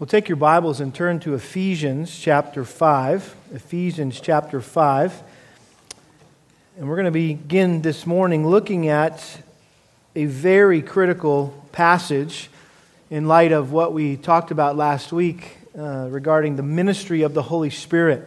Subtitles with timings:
[0.00, 3.36] Well, take your Bibles and turn to Ephesians chapter 5.
[3.52, 5.22] Ephesians chapter 5.
[6.78, 9.42] And we're going to begin this morning looking at
[10.16, 12.48] a very critical passage
[13.10, 17.42] in light of what we talked about last week uh, regarding the ministry of the
[17.42, 18.26] Holy Spirit.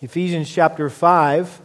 [0.00, 1.60] Ephesians chapter 5.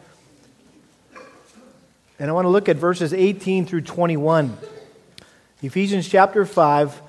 [2.20, 4.57] And I want to look at verses 18 through 21.
[5.61, 7.02] Ephesians chapter 5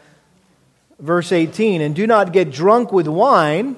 [0.98, 3.76] verse 18, and do not get drunk with wine,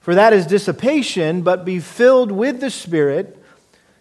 [0.00, 3.42] for that is dissipation, but be filled with the Spirit,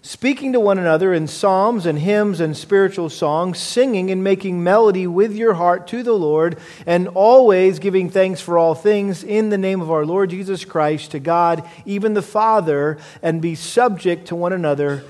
[0.02, 5.08] speaking to one another in psalms and hymns and spiritual songs, singing and making melody
[5.08, 9.58] with your heart to the Lord, and always giving thanks for all things in the
[9.58, 14.36] name of our Lord Jesus Christ to God, even the Father, and be subject to
[14.36, 15.06] one another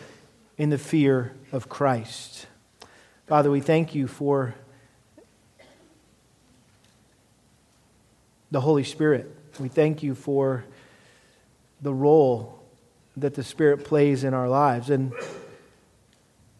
[0.60, 2.46] in the fear of Christ.
[3.26, 4.54] Father, we thank you for
[8.54, 9.30] the Holy Spirit.
[9.60, 10.64] We thank you for
[11.82, 12.62] the role
[13.18, 14.92] that the Spirit plays in our lives.
[14.92, 15.12] And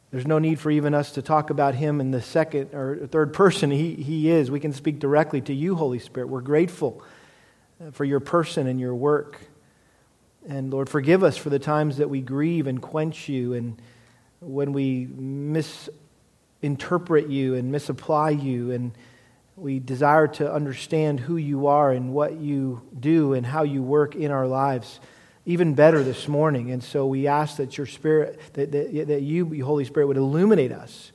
[0.10, 3.32] there's no need for even us to talk about Him in the second or third
[3.32, 3.70] person.
[3.70, 4.50] He, he is.
[4.50, 6.30] We can speak directly to you, Holy Spirit.
[6.30, 7.04] We're grateful
[7.92, 9.40] for your person and your work.
[10.50, 13.80] And Lord, forgive us for the times that we grieve and quench you and
[14.40, 18.94] when we misinterpret you and misapply you and
[19.56, 24.16] we desire to understand who you are and what you do and how you work
[24.16, 25.00] in our lives
[25.46, 26.72] even better this morning.
[26.72, 30.72] And so we ask that your Spirit, that, that, that you, Holy Spirit, would illuminate
[30.72, 31.12] us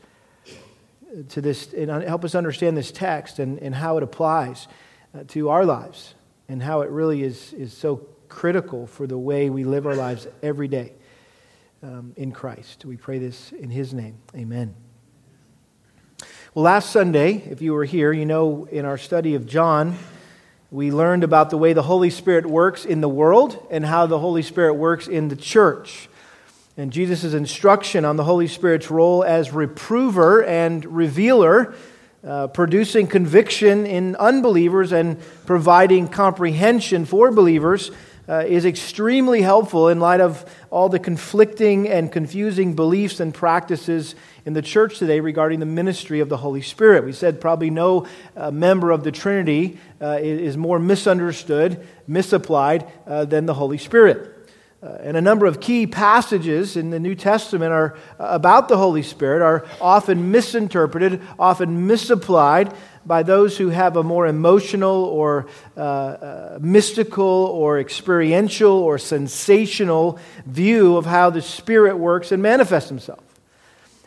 [1.31, 4.69] to this and help us understand this text and, and how it applies
[5.15, 6.15] uh, to our lives
[6.49, 10.27] and how it really is, is so critical for the way we live our lives
[10.43, 10.93] every day
[11.83, 12.85] um, in Christ.
[12.85, 14.19] We pray this in His name.
[14.35, 14.88] Amen.
[16.59, 19.97] Well, last Sunday, if you were here, you know in our study of John,
[20.73, 24.19] we learned about the way the Holy Spirit works in the world and how the
[24.19, 26.09] Holy Spirit works in the church.
[26.77, 31.77] And Jesus' instruction on the Holy Spirit's role as reprover and revealer,
[32.27, 37.93] uh, producing conviction in unbelievers and providing comprehension for believers,
[38.29, 44.15] uh, is extremely helpful in light of all the conflicting and confusing beliefs and practices
[44.49, 47.05] in the church today regarding the ministry of the Holy Spirit.
[47.05, 53.27] We said probably no uh, member of the Trinity uh, is more misunderstood, misapplied uh,
[53.27, 54.49] than the Holy Spirit.
[54.83, 58.79] Uh, and a number of key passages in the New Testament are uh, about the
[58.79, 62.73] Holy Spirit are often misinterpreted, often misapplied
[63.05, 70.19] by those who have a more emotional or uh, uh, mystical or experiential or sensational
[70.47, 73.28] view of how the Spirit works and manifests Himself.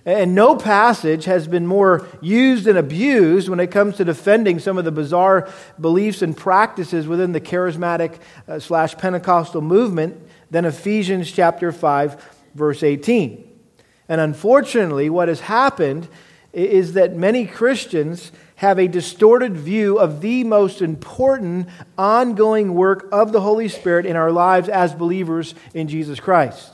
[0.05, 4.77] And no passage has been more used and abused when it comes to defending some
[4.79, 5.47] of the bizarre
[5.79, 8.17] beliefs and practices within the charismatic
[8.47, 10.17] uh, slash Pentecostal movement
[10.49, 13.47] than Ephesians chapter 5, verse 18.
[14.09, 16.07] And unfortunately, what has happened
[16.51, 21.67] is that many Christians have a distorted view of the most important
[21.97, 26.70] ongoing work of the Holy Spirit in our lives as believers in Jesus Christ.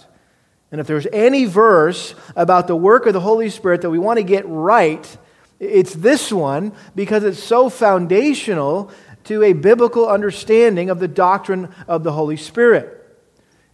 [0.71, 4.17] And if there's any verse about the work of the Holy Spirit that we want
[4.17, 5.17] to get right,
[5.59, 8.91] it's this one because it's so foundational
[9.25, 12.93] to a biblical understanding of the doctrine of the Holy Spirit.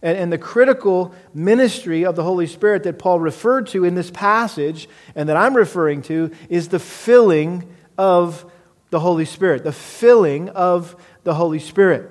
[0.02, 4.86] And, the critical ministry of the Holy Spirit that Paul referred to in this passage
[5.14, 8.44] and that I'm referring to is the filling of
[8.90, 12.10] the Holy Spirit, the filling of the Holy Spirit.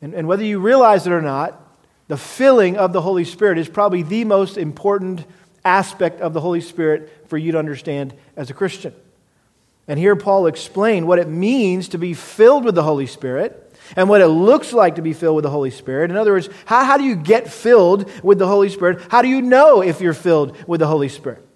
[0.00, 1.60] And whether you realize it or not,
[2.08, 5.24] the filling of the Holy Spirit is probably the most important
[5.64, 8.94] aspect of the Holy Spirit for you to understand as a Christian.
[9.88, 13.60] And here Paul explained what it means to be filled with the Holy Spirit
[13.96, 16.10] and what it looks like to be filled with the Holy Spirit.
[16.10, 19.02] In other words, how, how do you get filled with the Holy Spirit?
[19.10, 21.46] How do you know if you're filled with the Holy Spirit?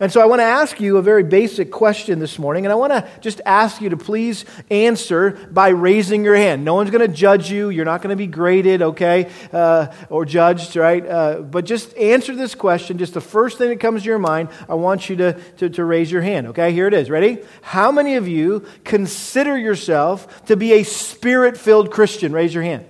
[0.00, 2.74] And so I want to ask you a very basic question this morning, and I
[2.74, 6.64] want to just ask you to please answer by raising your hand.
[6.64, 7.70] No one's going to judge you.
[7.70, 11.06] You're not going to be graded, okay, uh, or judged, right?
[11.06, 12.98] Uh, but just answer this question.
[12.98, 15.84] Just the first thing that comes to your mind, I want you to, to, to
[15.84, 16.72] raise your hand, okay?
[16.72, 17.08] Here it is.
[17.08, 17.38] Ready?
[17.62, 22.32] How many of you consider yourself to be a spirit filled Christian?
[22.32, 22.84] Raise your hand.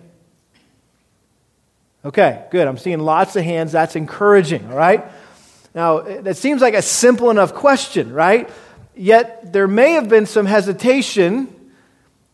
[2.02, 2.66] Okay, good.
[2.66, 3.72] I'm seeing lots of hands.
[3.72, 5.04] That's encouraging, all right?
[5.74, 8.48] Now, that seems like a simple enough question, right?
[8.94, 11.52] Yet there may have been some hesitation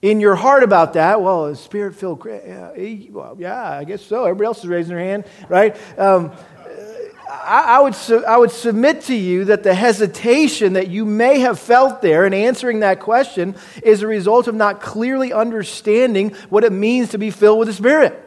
[0.02, 1.22] in your heart about that.
[1.22, 2.72] Well, spirit filled, yeah,
[3.10, 4.24] well, yeah, I guess so.
[4.24, 5.76] Everybody else is raising their hand, right?
[5.98, 6.32] Um,
[7.30, 11.40] I, I would, su- I would submit to you that the hesitation that you may
[11.40, 16.64] have felt there in answering that question is a result of not clearly understanding what
[16.64, 18.18] it means to be filled with the Spirit.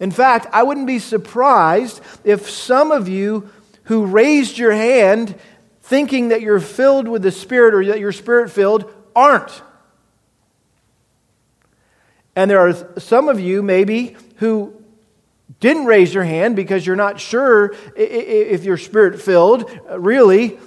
[0.00, 3.50] In fact, I wouldn't be surprised if some of you
[3.88, 5.34] who raised your hand
[5.80, 9.62] thinking that you're filled with the Spirit or that you're Spirit filled aren't.
[12.36, 14.78] And there are some of you, maybe, who
[15.58, 20.58] didn't raise your hand because you're not sure if you're spirit filled, uh, really,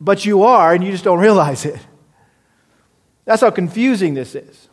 [0.00, 1.80] but you are and you just don't realize it.
[3.24, 4.68] That's how confusing this is.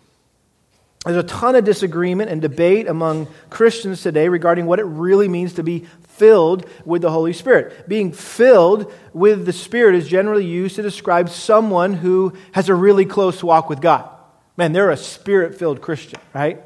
[1.07, 5.54] There's a ton of disagreement and debate among Christians today regarding what it really means
[5.54, 7.88] to be filled with the Holy Spirit.
[7.88, 13.06] Being filled with the Spirit is generally used to describe someone who has a really
[13.06, 14.09] close walk with God.
[14.57, 16.62] Man, they're a spirit filled Christian, right?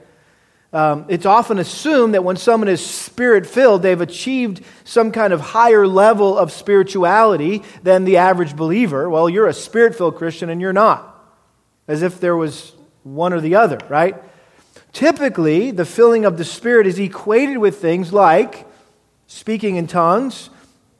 [0.73, 5.41] Um, it's often assumed that when someone is spirit filled, they've achieved some kind of
[5.41, 9.09] higher level of spirituality than the average believer.
[9.09, 11.09] Well, you're a spirit filled Christian and you're not.
[11.87, 12.71] As if there was
[13.03, 14.15] one or the other, right?
[14.93, 18.67] Typically, the filling of the Spirit is equated with things like
[19.27, 20.49] speaking in tongues,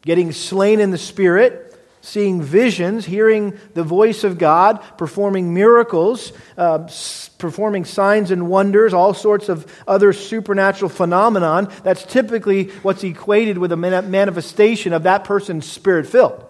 [0.02, 1.68] getting slain in the Spirit,
[2.02, 6.90] seeing visions, hearing the voice of God, performing miracles, uh,
[7.38, 11.72] performing signs and wonders, all sorts of other supernatural phenomenon.
[11.84, 16.46] That's typically what's equated with a manifestation of that person's spirit filled.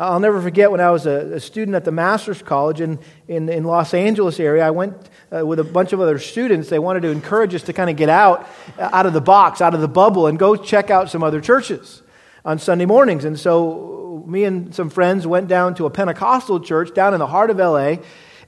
[0.00, 3.48] I'll never forget when I was a, a student at the Master's College in, in,
[3.48, 4.64] in Los Angeles area.
[4.64, 4.94] I went
[5.36, 6.68] uh, with a bunch of other students.
[6.68, 8.48] They wanted to encourage us to kind of get out,
[8.78, 11.40] uh, out of the box, out of the bubble, and go check out some other
[11.40, 12.02] churches
[12.44, 13.24] on Sunday mornings.
[13.24, 17.26] And so me and some friends went down to a Pentecostal church down in the
[17.26, 17.96] heart of LA.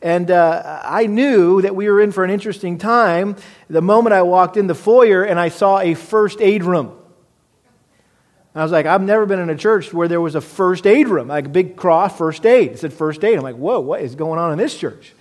[0.00, 3.34] And uh, I knew that we were in for an interesting time
[3.68, 6.96] the moment I walked in the foyer and I saw a first aid room.
[8.54, 11.08] I was like, I've never been in a church where there was a first aid
[11.08, 12.72] room, like a big cross, first aid.
[12.72, 13.36] It said first aid.
[13.36, 15.14] I'm like, whoa, what is going on in this church?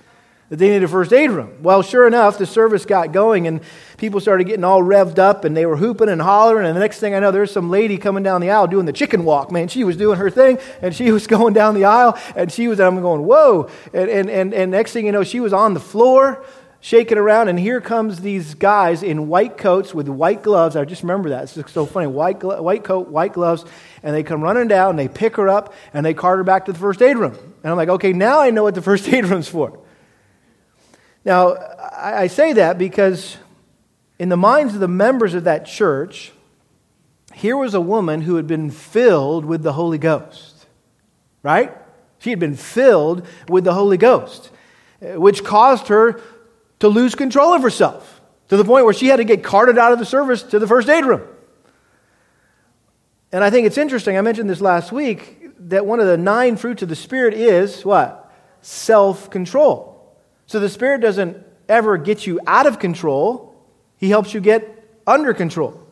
[0.50, 1.62] That they need a first aid room.
[1.62, 3.62] Well, sure enough, the service got going and
[3.98, 6.66] people started getting all revved up and they were hooping and hollering.
[6.66, 8.94] And the next thing I know, there's some lady coming down the aisle doing the
[8.94, 9.52] chicken walk.
[9.52, 12.68] Man, she was doing her thing and she was going down the aisle and she
[12.68, 13.70] was, I'm going, whoa.
[13.94, 16.44] And, and, and, and next thing you know, she was on the floor
[16.81, 20.76] shaking around, and here comes these guys in white coats with white gloves.
[20.76, 21.56] I just remember that.
[21.56, 22.08] It's so funny.
[22.08, 23.66] White, glo- white coat, white gloves,
[24.02, 26.66] and they come running down, and they pick her up, and they cart her back
[26.66, 27.38] to the first aid room.
[27.64, 29.80] And I'm like, okay, now I know what the first aid room's for.
[31.26, 33.38] Now, I, I say that because
[34.18, 36.32] in the minds of the members of that church,
[37.34, 40.66] here was a woman who had been filled with the Holy Ghost,
[41.44, 41.75] right?
[42.20, 44.52] She had been filled with the Holy Ghost,
[45.02, 46.22] which caused her
[46.80, 49.92] to lose control of herself to the point where she had to get carted out
[49.92, 51.22] of the service to the first aid room.
[53.31, 55.36] And I think it's interesting, I mentioned this last week,
[55.70, 58.34] that one of the nine fruits of the Spirit is what?
[58.62, 60.16] Self control.
[60.48, 61.38] So the Spirit doesn't
[61.68, 63.56] ever get you out of control,
[63.98, 65.86] He helps you get under control.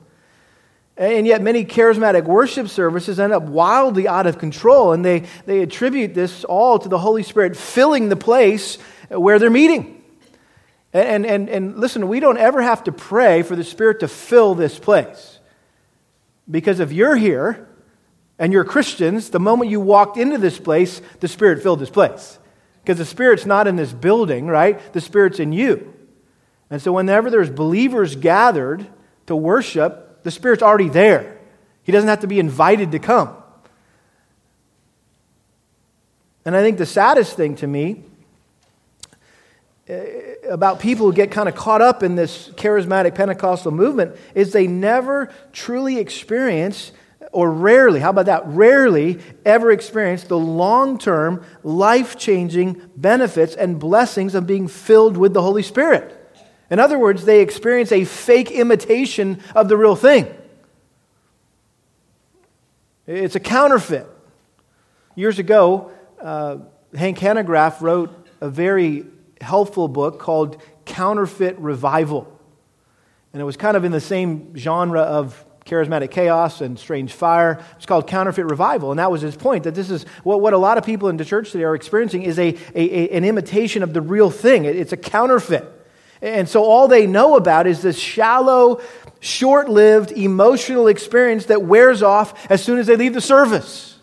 [0.96, 5.62] And yet, many charismatic worship services end up wildly out of control, and they, they
[5.62, 8.80] attribute this all to the Holy Spirit filling the place
[9.10, 9.97] where they're meeting.
[10.94, 14.56] And, and, and listen, we don't ever have to pray for the Spirit to fill
[14.56, 15.40] this place.
[16.50, 17.68] Because if you're here
[18.40, 22.40] and you're Christians, the moment you walked into this place, the Spirit filled this place.
[22.82, 24.94] Because the Spirit's not in this building, right?
[24.94, 25.94] The Spirit's in you.
[26.70, 28.88] And so whenever there's believers gathered
[29.26, 31.38] to worship, the Spirit's already there.
[31.84, 33.36] He doesn't have to be invited to come.
[36.46, 38.04] And I think the saddest thing to me
[40.50, 44.68] about people who get kind of caught up in this charismatic Pentecostal movement is they
[44.68, 46.92] never truly experience,
[47.32, 48.44] or rarely, how about that?
[48.48, 55.34] Rarely ever experience the long term, life changing benefits and blessings of being filled with
[55.34, 56.14] the Holy Spirit.
[56.70, 60.28] In other words, they experience a fake imitation of the real thing.
[63.06, 64.06] It's a counterfeit.
[65.16, 65.92] Years ago,
[66.22, 66.58] uh,
[66.94, 69.06] Hank Hanegraaff wrote a very
[69.42, 72.34] helpful book called Counterfeit Revival.
[73.34, 77.64] And it was kind of in the same genre of charismatic chaos and strange fire.
[77.76, 78.92] It's called counterfeit revival.
[78.92, 81.18] And that was his point that this is what, what a lot of people in
[81.18, 84.66] the church today are experiencing is a, a, a an imitation of the real thing.
[84.66, 85.66] It, it's a counterfeit.
[86.22, 88.82] And so all they know about is this shallow,
[89.20, 93.97] short lived emotional experience that wears off as soon as they leave the service.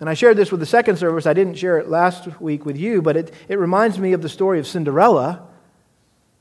[0.00, 1.26] And I shared this with the second service.
[1.26, 4.28] I didn't share it last week with you, but it, it reminds me of the
[4.28, 5.48] story of Cinderella.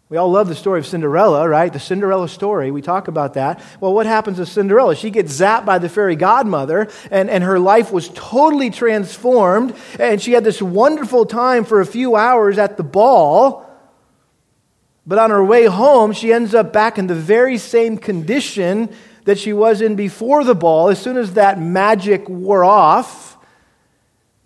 [0.10, 1.74] We all love the story of Cinderella, right?
[1.74, 2.72] The Cinderella story.
[2.72, 3.62] We talk about that.
[3.82, 4.96] Well, what happens to Cinderella?
[4.96, 9.76] She gets zapped by the fairy godmother, and, and her life was totally transformed.
[10.00, 13.66] And she had this wonderful time for a few hours at the ball.
[15.06, 18.90] But on her way home, she ends up back in the very same condition
[19.26, 20.88] that she was in before the ball.
[20.88, 23.27] As soon as that magic wore off,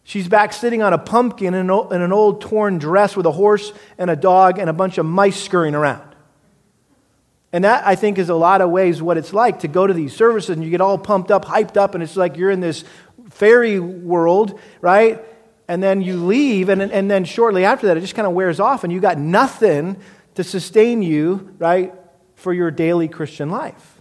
[0.03, 4.10] She's back sitting on a pumpkin in an old torn dress with a horse and
[4.10, 6.12] a dog and a bunch of mice scurrying around.
[7.53, 9.93] And that, I think, is a lot of ways what it's like to go to
[9.93, 12.62] these services and you get all pumped up, hyped up, and it's like you're in
[12.62, 12.84] this
[13.29, 15.24] fairy world, right?
[15.67, 18.60] And then you leave, and, and then shortly after that, it just kind of wears
[18.60, 19.98] off, and you got nothing
[20.36, 21.93] to sustain you, right,
[22.36, 24.00] for your daily Christian life.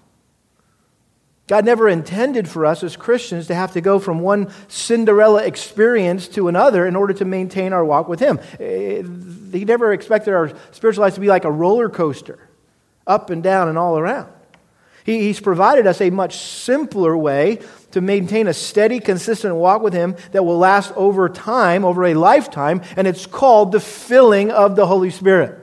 [1.51, 6.29] God never intended for us as Christians to have to go from one Cinderella experience
[6.29, 8.39] to another in order to maintain our walk with Him.
[8.61, 9.03] Eh,
[9.51, 12.39] he never expected our spiritual life to be like a roller coaster,
[13.05, 14.33] up and down and all around.
[15.03, 17.59] He's provided us a much simpler way
[17.91, 22.15] to maintain a steady, consistent walk with Him that will last over time, over a
[22.15, 25.60] lifetime, and it's called the filling of the Holy Spirit.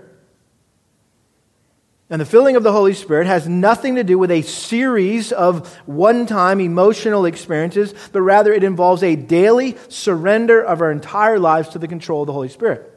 [2.10, 5.74] And the filling of the Holy Spirit has nothing to do with a series of
[5.86, 11.70] one time emotional experiences, but rather it involves a daily surrender of our entire lives
[11.70, 12.94] to the control of the Holy Spirit.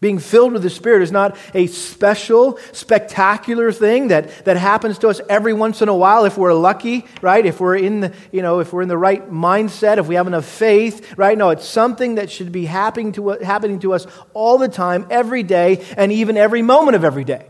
[0.00, 5.08] Being filled with the Spirit is not a special, spectacular thing that, that happens to
[5.08, 7.44] us every once in a while if we're lucky, right?
[7.44, 10.26] If we're in the, you know, if we're in the right mindset, if we have
[10.26, 11.36] enough faith, right?
[11.36, 15.42] No, it's something that should be happening to, happening to us all the time, every
[15.42, 17.49] day, and even every moment of every day.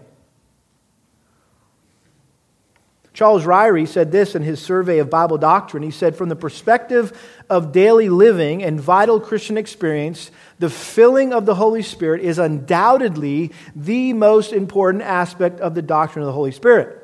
[3.13, 5.83] Charles Ryrie said this in his survey of Bible doctrine.
[5.83, 7.19] He said, From the perspective
[7.51, 13.53] of daily living and vital Christian experience, the filling of the Holy Spirit is undoubtedly
[13.75, 16.99] the most important aspect of the doctrine of the Holy Spirit.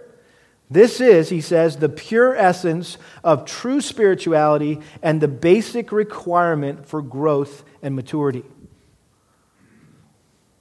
[0.71, 7.03] This is, he says, the pure essence of true spirituality and the basic requirement for
[7.03, 8.45] growth and maturity.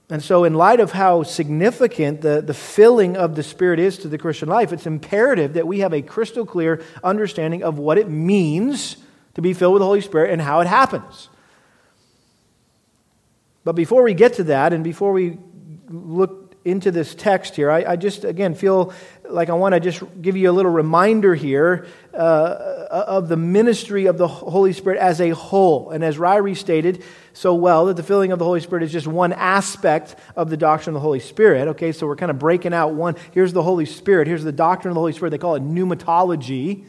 [0.08, 4.08] And so, in light of how significant the, the filling of the Spirit is to
[4.08, 8.08] the Christian life, it's imperative that we have a crystal clear understanding of what it
[8.08, 8.98] means
[9.34, 11.28] to be filled with the Holy Spirit and how it happens.
[13.64, 15.38] But before we get to that, and before we
[15.88, 18.92] look into this text here, I, I just, again, feel
[19.28, 24.06] like I want to just give you a little reminder here uh, of the ministry
[24.06, 25.90] of the Holy Spirit as a whole.
[25.90, 27.02] And as Ryrie stated
[27.36, 30.56] so well, that the filling of the Holy Spirit is just one aspect of the
[30.56, 31.68] doctrine of the Holy Spirit.
[31.68, 33.14] Okay, so we're kind of breaking out one.
[33.32, 34.26] Here's the Holy Spirit.
[34.26, 35.32] Here's the doctrine of the Holy Spirit.
[35.32, 36.86] They call it pneumatology.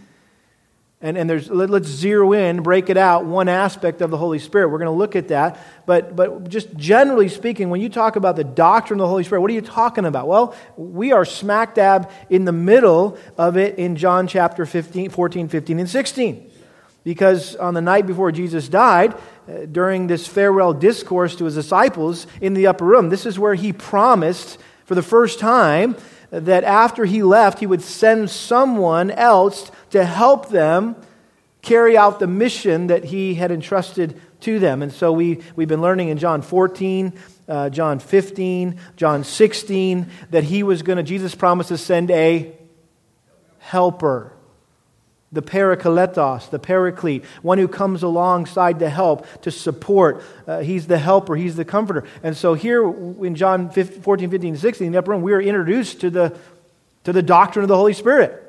[1.01, 4.39] And, and there's, let, us zero in, break it out, one aspect of the Holy
[4.39, 4.69] Spirit.
[4.69, 5.59] We're going to look at that.
[5.85, 9.41] But, but just generally speaking, when you talk about the doctrine of the Holy Spirit,
[9.41, 10.29] what are you talking about?
[10.29, 15.49] Well, we are smack dab in the middle of it in John chapter 15, 14,
[15.49, 16.51] 15, and 16.
[17.07, 19.13] Because on the night before Jesus died,
[19.47, 23.55] uh, during this farewell discourse to his disciples in the upper room, this is where
[23.55, 25.95] he promised for the first time
[26.31, 30.97] that after he left, he would send someone else to help them
[31.61, 34.81] carry out the mission that he had entrusted to them.
[34.81, 37.13] And so we, we've been learning in John 14,
[37.47, 42.53] uh, John 15, John 16, that he was going to, Jesus promised to send a
[43.59, 44.36] helper
[45.31, 50.23] the parakletos, the paraclete, one who comes alongside to help, to support.
[50.47, 52.05] Uh, he's the helper, he's the comforter.
[52.23, 55.41] And so here in John 15, 14, 15, 16, in the upper room, we are
[55.41, 56.37] introduced to the,
[57.03, 58.43] to the doctrine of the Holy Spirit.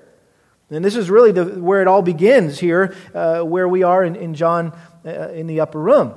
[0.70, 4.14] And this is really the, where it all begins here, uh, where we are in,
[4.14, 4.72] in John
[5.04, 6.14] uh, in the upper room.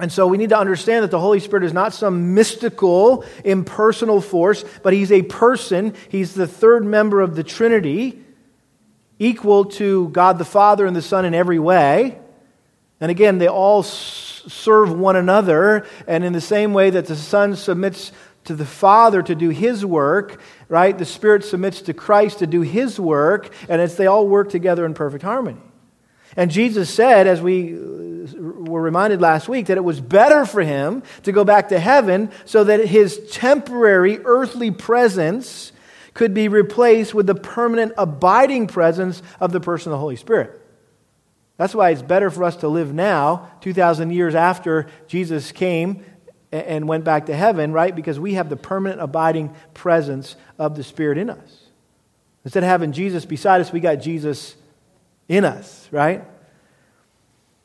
[0.00, 4.20] And so we need to understand that the Holy Spirit is not some mystical, impersonal
[4.20, 5.94] force, but He's a person.
[6.08, 8.24] He's the third member of the Trinity
[9.18, 12.18] equal to God the Father and the Son in every way.
[13.00, 15.86] And again, they all serve one another.
[16.06, 18.12] And in the same way that the Son submits
[18.44, 22.62] to the Father to do His work, right, the Spirit submits to Christ to do
[22.62, 25.60] His work, and it's, they all work together in perfect harmony.
[26.36, 30.62] And Jesus said, as we uh, were reminded last week, that it was better for
[30.62, 35.72] him to go back to heaven so that his temporary earthly presence
[36.18, 40.60] could be replaced with the permanent abiding presence of the person of the Holy Spirit.
[41.58, 46.04] That's why it's better for us to live now, 2,000 years after Jesus came
[46.50, 47.94] and went back to heaven, right?
[47.94, 51.66] Because we have the permanent abiding presence of the Spirit in us.
[52.44, 54.56] Instead of having Jesus beside us, we got Jesus
[55.28, 56.24] in us, right?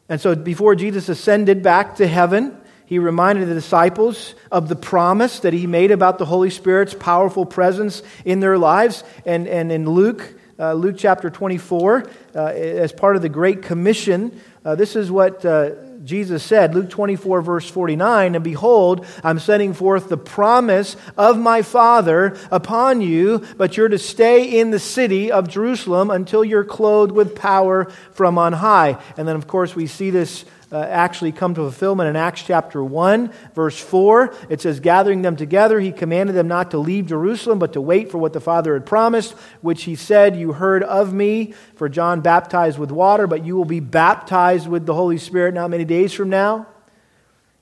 [0.09, 5.39] And so before Jesus ascended back to heaven, He reminded the disciples of the promise
[5.39, 9.03] that he made about the Holy Spirit's powerful presence in their lives.
[9.25, 14.39] And, and in Luke, uh, Luke chapter 24, uh, as part of the Great Commission,
[14.65, 15.71] uh, this is what uh,
[16.03, 21.61] Jesus said, Luke 24, verse 49, And behold, I'm sending forth the promise of my
[21.61, 27.13] Father upon you, but you're to stay in the city of Jerusalem until you're clothed
[27.13, 29.01] with power from on high.
[29.17, 32.83] And then, of course, we see this uh, actually come to fulfillment in Acts chapter
[32.83, 34.35] 1, verse 4.
[34.49, 38.09] It says, Gathering them together, he commanded them not to leave Jerusalem, but to wait
[38.09, 42.21] for what the Father had promised, which he said, You heard of me, for John
[42.21, 46.11] baptized with water, but you will be baptized with the Holy Spirit not many days
[46.11, 46.65] from now.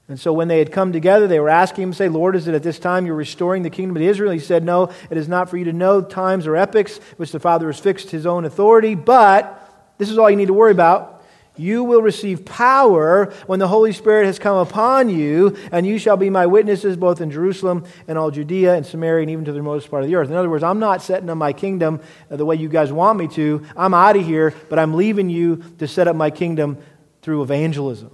[0.07, 2.55] And so when they had come together, they were asking him, say, Lord, is it
[2.55, 4.31] at this time you're restoring the kingdom of Israel?
[4.31, 7.39] He said, No, it is not for you to know times or epochs which the
[7.41, 9.57] Father has fixed his own authority, but
[9.97, 11.20] this is all you need to worry about.
[11.61, 16.17] You will receive power when the Holy Spirit has come upon you, and you shall
[16.17, 19.59] be my witnesses both in Jerusalem and all Judea and Samaria and even to the
[19.59, 20.29] remotest part of the earth.
[20.31, 22.01] In other words, I'm not setting up my kingdom
[22.31, 23.63] uh, the way you guys want me to.
[23.77, 26.79] I'm out of here, but I'm leaving you to set up my kingdom
[27.21, 28.09] through evangelism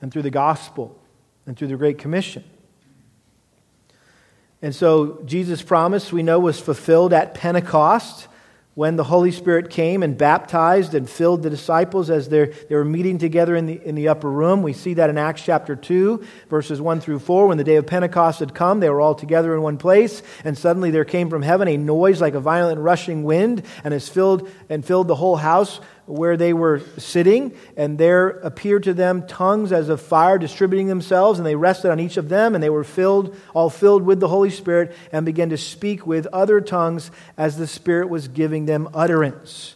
[0.00, 0.98] and through the gospel
[1.44, 2.44] and through the Great Commission.
[4.62, 8.28] And so Jesus' promise, we know, was fulfilled at Pentecost
[8.76, 13.16] when the Holy Spirit came and baptized and filled the disciples as they were meeting
[13.16, 14.62] together in the, in the upper room.
[14.62, 17.46] We see that in Acts chapter 2, verses 1 through 4.
[17.46, 20.58] When the day of Pentecost had come, they were all together in one place, and
[20.58, 24.46] suddenly there came from heaven a noise like a violent rushing wind, and has filled
[24.68, 29.72] and filled the whole house where they were sitting, and there appeared to them tongues
[29.72, 32.84] as of fire distributing themselves, and they rested on each of them, and they were
[32.84, 37.56] filled, all filled with the Holy Spirit, and began to speak with other tongues as
[37.56, 39.74] the Spirit was giving them utterance.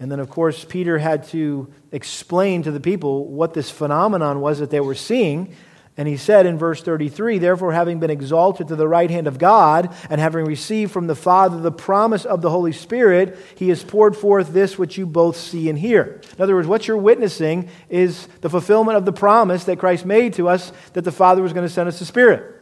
[0.00, 4.58] And then, of course, Peter had to explain to the people what this phenomenon was
[4.58, 5.54] that they were seeing.
[5.96, 9.38] And he said in verse 33 Therefore, having been exalted to the right hand of
[9.38, 13.82] God, and having received from the Father the promise of the Holy Spirit, he has
[13.82, 16.22] poured forth this which you both see and hear.
[16.36, 20.32] In other words, what you're witnessing is the fulfillment of the promise that Christ made
[20.34, 22.60] to us that the Father was going to send us the Spirit.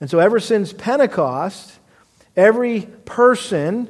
[0.00, 1.78] And so, ever since Pentecost,
[2.36, 3.88] every person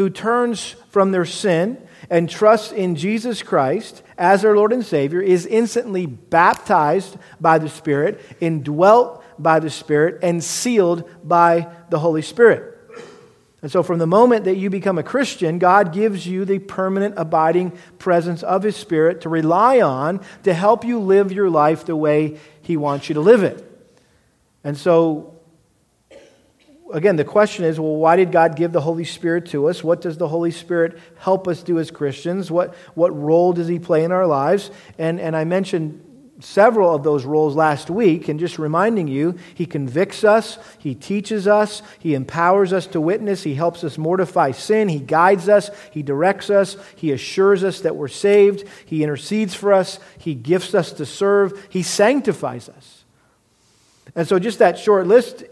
[0.00, 1.76] who turns from their sin
[2.08, 7.68] and trusts in Jesus Christ as our Lord and Savior is instantly baptized by the
[7.68, 12.78] Spirit, indwelt by the Spirit, and sealed by the Holy Spirit.
[13.60, 17.16] And so, from the moment that you become a Christian, God gives you the permanent,
[17.18, 21.94] abiding presence of His Spirit to rely on to help you live your life the
[21.94, 23.62] way He wants you to live it.
[24.64, 25.39] And so,
[26.92, 29.82] again, the question is well, why did God give the Holy Spirit to us?
[29.82, 32.50] What does the Holy Spirit help us do as Christians?
[32.50, 34.70] What, what role does He play in our lives?
[34.98, 36.06] And, and I mentioned
[36.40, 41.46] several of those roles last week, and just reminding you, He convicts us, He teaches
[41.46, 46.02] us, He empowers us to witness, He helps us mortify sin, He guides us, He
[46.02, 50.92] directs us, He assures us that we're saved, He intercedes for us, He gifts us
[50.92, 53.04] to serve, He sanctifies us.
[54.14, 55.44] And so, just that short list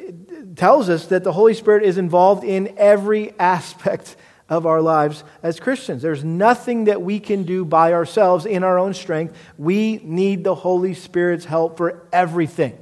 [0.56, 4.16] tells us that the Holy Spirit is involved in every aspect
[4.48, 6.02] of our lives as Christians.
[6.02, 9.36] There's nothing that we can do by ourselves in our own strength.
[9.58, 12.76] We need the Holy Spirit's help for everything.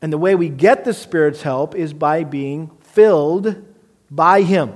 [0.00, 3.62] And the way we get the Spirit's help is by being filled
[4.10, 4.74] by Him.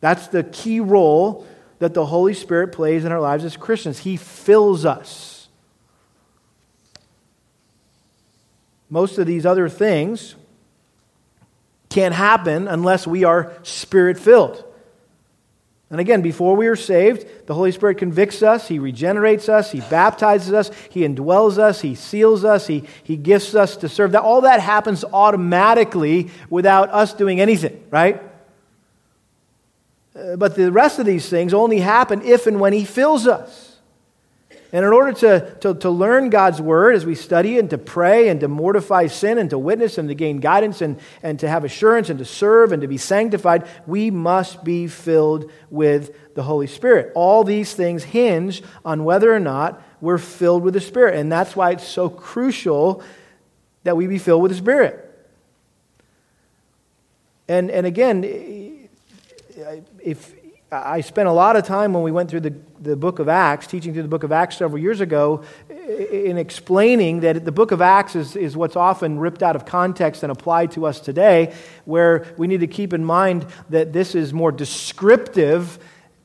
[0.00, 1.46] That's the key role
[1.78, 3.98] that the Holy Spirit plays in our lives as Christians.
[3.98, 5.35] He fills us.
[8.88, 10.36] Most of these other things
[11.88, 14.62] can't happen unless we are spirit filled.
[15.88, 19.80] And again, before we are saved, the Holy Spirit convicts us, He regenerates us, He
[19.80, 24.12] baptizes us, He indwells us, He seals us, He, he gifts us to serve.
[24.12, 28.20] That, all that happens automatically without us doing anything, right?
[30.16, 33.65] Uh, but the rest of these things only happen if and when He fills us.
[34.76, 38.28] And in order to, to, to learn God's word as we study and to pray
[38.28, 41.64] and to mortify sin and to witness and to gain guidance and, and to have
[41.64, 46.66] assurance and to serve and to be sanctified, we must be filled with the Holy
[46.66, 47.10] Spirit.
[47.14, 51.18] All these things hinge on whether or not we're filled with the Spirit.
[51.18, 53.02] And that's why it's so crucial
[53.84, 55.02] that we be filled with the Spirit.
[57.48, 58.90] And, and again,
[60.02, 60.34] if,
[60.72, 63.68] I spent a lot of time when we went through the, the book of Acts,
[63.68, 67.80] teaching through the book of Acts several years ago, in explaining that the book of
[67.80, 72.26] Acts is, is what's often ripped out of context and applied to us today, where
[72.36, 75.78] we need to keep in mind that this is more descriptive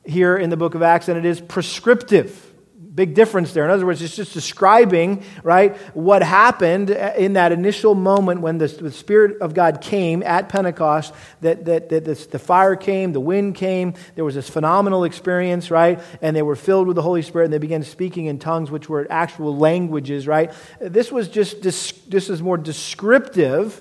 [0.04, 2.51] here in the book of Acts than it is prescriptive.
[2.94, 3.64] Big difference there.
[3.64, 8.66] In other words, it's just describing, right, what happened in that initial moment when the,
[8.66, 13.20] the Spirit of God came at Pentecost, that, that, that this, the fire came, the
[13.20, 17.22] wind came, there was this phenomenal experience, right, and they were filled with the Holy
[17.22, 20.52] Spirit and they began speaking in tongues, which were actual languages, right.
[20.78, 23.80] This was just, this, this is more descriptive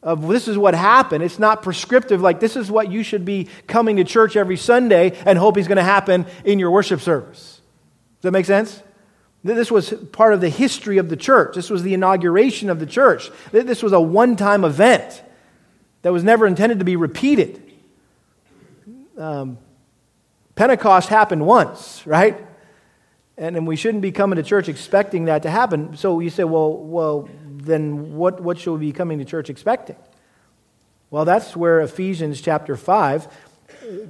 [0.00, 1.24] of this is what happened.
[1.24, 5.18] It's not prescriptive, like this is what you should be coming to church every Sunday
[5.26, 7.59] and hope is going to happen in your worship service.
[8.20, 8.82] Does that make sense?
[9.42, 11.54] This was part of the history of the church.
[11.54, 13.30] This was the inauguration of the church.
[13.52, 15.22] This was a one time event
[16.02, 17.62] that was never intended to be repeated.
[19.16, 19.58] Um,
[20.54, 22.46] Pentecost happened once, right?
[23.38, 25.96] And, and we shouldn't be coming to church expecting that to happen.
[25.96, 29.96] So you say, well, well then what, what should we be coming to church expecting?
[31.10, 33.28] Well, that's where Ephesians chapter 5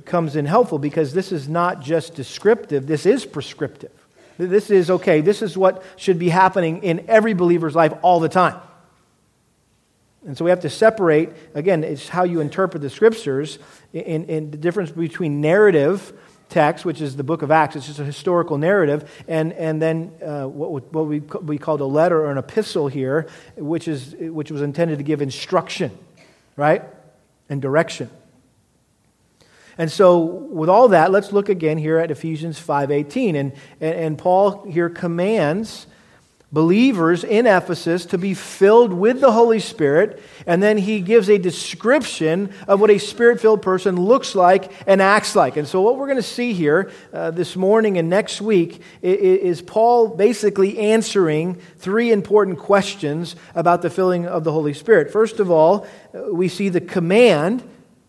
[0.05, 3.93] comes in helpful because this is not just descriptive, this is prescriptive.
[4.49, 5.21] This is okay.
[5.21, 8.61] This is what should be happening in every believer's life all the time.
[10.27, 13.59] And so we have to separate, again, it's how you interpret the scriptures
[13.93, 16.13] in, in the difference between narrative
[16.51, 20.13] text, which is the book of Acts, it's just a historical narrative, and, and then
[20.23, 24.51] uh, what, what we, we called a letter or an epistle here, which, is, which
[24.51, 25.97] was intended to give instruction,
[26.57, 26.83] right?
[27.49, 28.11] And direction.
[29.81, 33.29] And so, with all that, let's look again here at Ephesians 5.18.
[33.29, 35.87] And, and, and Paul here commands
[36.53, 41.39] believers in Ephesus to be filled with the Holy Spirit, and then he gives a
[41.39, 45.57] description of what a spirit filled person looks like and acts like.
[45.57, 49.61] And so, what we're going to see here uh, this morning and next week is,
[49.61, 55.11] is Paul basically answering three important questions about the filling of the Holy Spirit.
[55.11, 57.63] First of all, uh, we see the command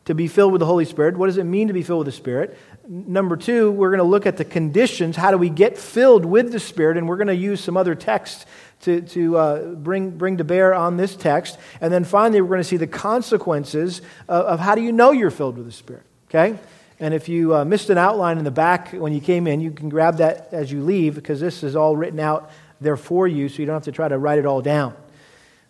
[0.05, 1.15] to be filled with the Holy Spirit.
[1.15, 2.57] What does it mean to be filled with the Spirit?
[2.87, 5.15] Number two, we're going to look at the conditions.
[5.15, 6.97] How do we get filled with the Spirit?
[6.97, 8.45] And we're going to use some other texts
[8.81, 11.59] to, to uh, bring, bring to bear on this text.
[11.79, 15.11] And then finally, we're going to see the consequences of, of how do you know
[15.11, 16.03] you're filled with the Spirit.
[16.29, 16.57] Okay?
[16.99, 19.71] And if you uh, missed an outline in the back when you came in, you
[19.71, 23.49] can grab that as you leave because this is all written out there for you
[23.49, 24.95] so you don't have to try to write it all down.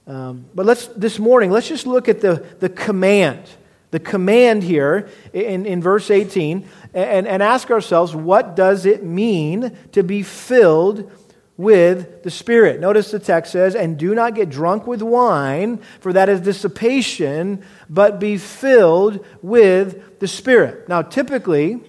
[0.08, 3.44] Um, but let's, this morning, let's just look at the, the command
[3.92, 9.78] the command here in, in verse 18 and, and ask ourselves what does it mean
[9.92, 11.12] to be filled
[11.58, 12.80] with the Spirit?
[12.80, 17.64] Notice the text says, And do not get drunk with wine, for that is dissipation,
[17.90, 20.90] but be filled with the Spirit.
[20.90, 21.82] Now, typically,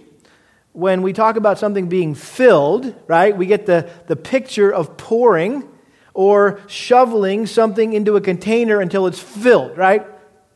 [0.73, 5.69] when we talk about something being filled, right, we get the, the picture of pouring
[6.15, 10.07] or shoveling something into a container until it's filled, right?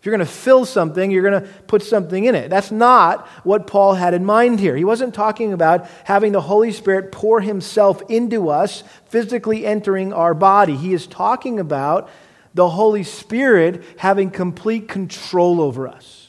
[0.06, 2.48] You're going to fill something, you're going to put something in it.
[2.48, 4.76] That's not what Paul had in mind here.
[4.76, 10.32] He wasn't talking about having the Holy Spirit pour himself into us, physically entering our
[10.32, 10.76] body.
[10.76, 12.08] He is talking about
[12.54, 16.28] the Holy Spirit having complete control over us.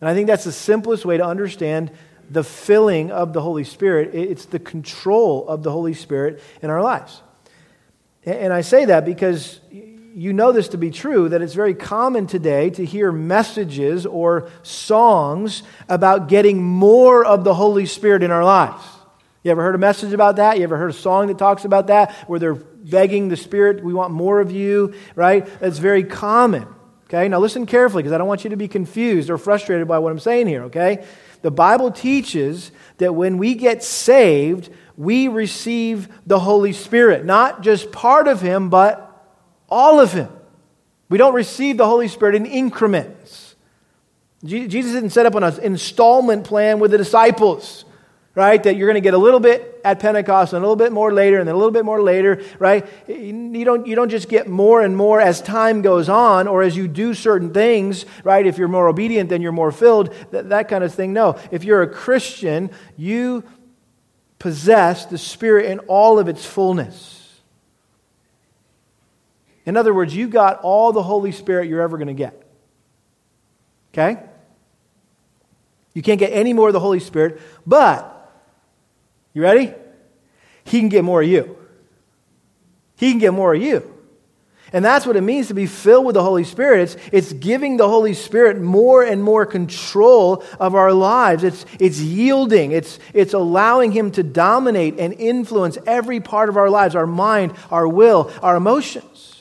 [0.00, 1.90] And I think that's the simplest way to understand
[2.30, 4.14] the filling of the Holy Spirit.
[4.14, 7.22] It's the control of the Holy Spirit in our lives.
[8.24, 9.60] And I say that because
[10.16, 14.48] you know this to be true that it's very common today to hear messages or
[14.62, 18.82] songs about getting more of the Holy Spirit in our lives.
[19.42, 20.56] You ever heard a message about that?
[20.56, 23.92] You ever heard a song that talks about that where they're begging the Spirit, we
[23.92, 25.44] want more of you, right?
[25.60, 26.66] That's very common.
[27.04, 29.98] Okay, now listen carefully because I don't want you to be confused or frustrated by
[29.98, 31.04] what I'm saying here, okay?
[31.42, 37.92] The Bible teaches that when we get saved, we receive the Holy Spirit, not just
[37.92, 39.05] part of Him, but
[39.68, 40.28] all of Him.
[41.08, 43.54] We don't receive the Holy Spirit in increments.
[44.44, 47.84] Jesus didn't set up an installment plan with the disciples,
[48.34, 48.62] right?
[48.62, 51.12] That you're going to get a little bit at Pentecost and a little bit more
[51.12, 52.86] later and then a little bit more later, right?
[53.08, 56.76] You don't, you don't just get more and more as time goes on or as
[56.76, 58.46] you do certain things, right?
[58.46, 61.12] If you're more obedient, then you're more filled, that, that kind of thing.
[61.12, 61.38] No.
[61.50, 63.42] If you're a Christian, you
[64.38, 67.15] possess the Spirit in all of its fullness.
[69.66, 72.40] In other words, you got all the Holy Spirit you're ever going to get.
[73.92, 74.22] Okay?
[75.92, 78.32] You can't get any more of the Holy Spirit, but,
[79.34, 79.74] you ready?
[80.64, 81.56] He can get more of you.
[82.96, 83.92] He can get more of you.
[84.72, 86.80] And that's what it means to be filled with the Holy Spirit.
[86.80, 91.44] It's, it's giving the Holy Spirit more and more control of our lives.
[91.44, 96.68] It's, it's yielding, it's, it's allowing Him to dominate and influence every part of our
[96.68, 99.35] lives our mind, our will, our emotions.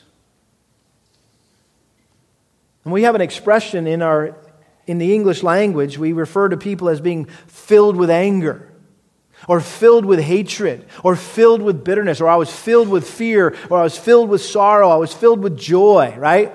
[2.86, 4.38] And we have an expression in our
[4.88, 8.72] in the English language, we refer to people as being filled with anger,
[9.48, 13.80] or filled with hatred, or filled with bitterness, or I was filled with fear, or
[13.80, 16.54] I was filled with sorrow, I was filled with joy, right?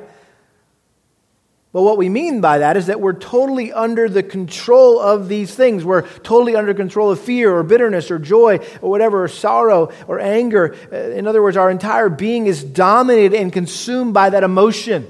[1.73, 5.55] But what we mean by that is that we're totally under the control of these
[5.55, 5.85] things.
[5.85, 10.19] We're totally under control of fear or bitterness or joy or whatever, or sorrow or
[10.19, 10.75] anger.
[10.93, 15.09] Uh, in other words, our entire being is dominated and consumed by that emotion.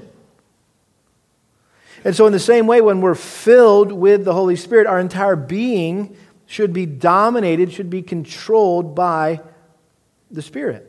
[2.03, 5.35] And so, in the same way, when we're filled with the Holy Spirit, our entire
[5.35, 6.15] being
[6.47, 9.41] should be dominated, should be controlled by
[10.31, 10.87] the Spirit.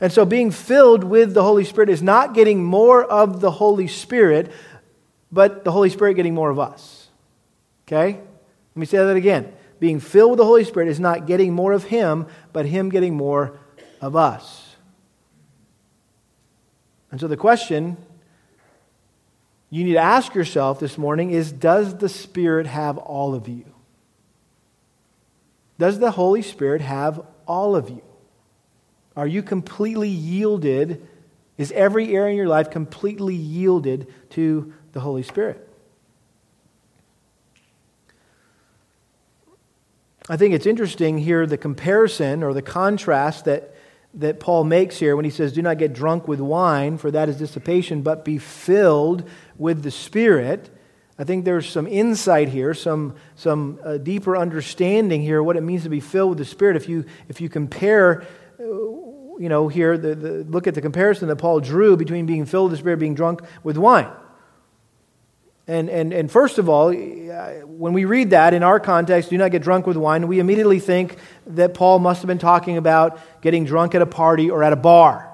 [0.00, 3.88] And so, being filled with the Holy Spirit is not getting more of the Holy
[3.88, 4.52] Spirit,
[5.32, 7.08] but the Holy Spirit getting more of us.
[7.86, 8.12] Okay?
[8.12, 9.52] Let me say that again.
[9.80, 13.16] Being filled with the Holy Spirit is not getting more of Him, but Him getting
[13.16, 13.58] more
[14.00, 14.76] of us.
[17.10, 17.96] And so, the question
[19.70, 23.64] you need to ask yourself this morning is Does the Spirit have all of you?
[25.78, 28.02] Does the Holy Spirit have all of you?
[29.16, 31.06] Are you completely yielded?
[31.56, 35.66] Is every area in your life completely yielded to the Holy Spirit?
[40.28, 43.74] I think it's interesting here the comparison or the contrast that
[44.14, 47.28] that Paul makes here when he says, Do not get drunk with wine, for that
[47.28, 50.70] is dissipation, but be filled with the Spirit.
[51.18, 55.82] I think there's some insight here, some, some uh, deeper understanding here, what it means
[55.82, 56.76] to be filled with the Spirit.
[56.76, 58.22] If you, if you compare,
[58.58, 62.46] uh, you know, here, the, the, look at the comparison that Paul drew between being
[62.46, 64.10] filled with the Spirit being drunk with wine.
[65.70, 69.52] And, and, and first of all, when we read that in our context, do not
[69.52, 73.64] get drunk with wine, we immediately think that Paul must have been talking about getting
[73.64, 75.32] drunk at a party or at a bar.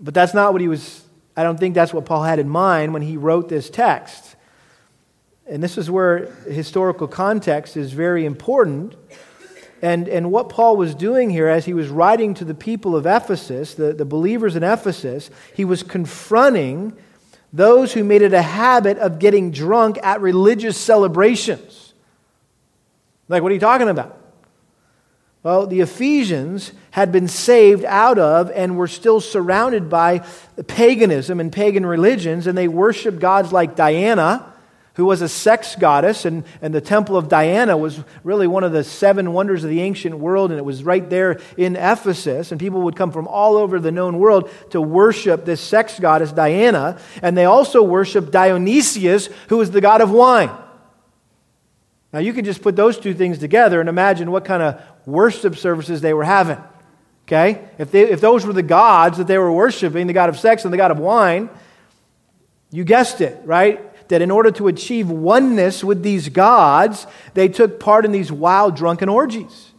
[0.00, 1.04] But that's not what he was,
[1.36, 4.36] I don't think that's what Paul had in mind when he wrote this text.
[5.46, 8.96] And this is where historical context is very important.
[9.82, 13.04] And, and what Paul was doing here as he was writing to the people of
[13.04, 16.96] Ephesus, the, the believers in Ephesus, he was confronting
[17.54, 21.94] those who made it a habit of getting drunk at religious celebrations.
[23.28, 24.20] Like, what are you talking about?
[25.44, 30.26] Well, the Ephesians had been saved out of and were still surrounded by
[30.66, 34.52] paganism and pagan religions, and they worshiped gods like Diana
[34.94, 38.72] who was a sex goddess, and, and the temple of Diana was really one of
[38.72, 42.52] the seven wonders of the ancient world, and it was right there in Ephesus.
[42.52, 46.30] And people would come from all over the known world to worship this sex goddess,
[46.30, 46.98] Diana.
[47.22, 50.50] And they also worshiped Dionysius, who was the god of wine.
[52.12, 55.56] Now, you can just put those two things together and imagine what kind of worship
[55.56, 56.58] services they were having.
[57.26, 57.68] Okay?
[57.78, 60.64] If, they, if those were the gods that they were worshiping, the god of sex
[60.64, 61.50] and the god of wine,
[62.70, 63.80] you guessed it, right?
[64.08, 68.76] That in order to achieve oneness with these gods, they took part in these wild
[68.76, 69.72] drunken orgies.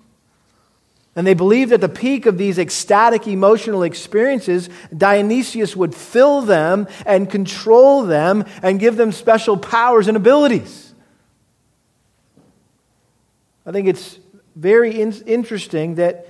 [1.15, 6.87] And they believed at the peak of these ecstatic emotional experiences, Dionysius would fill them
[7.05, 10.93] and control them and give them special powers and abilities.
[13.65, 14.19] I think it's
[14.55, 16.27] very in- interesting that